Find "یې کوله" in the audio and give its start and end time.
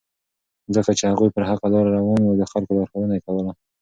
3.15-3.51